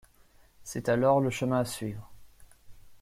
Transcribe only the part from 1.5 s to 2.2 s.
à suivre.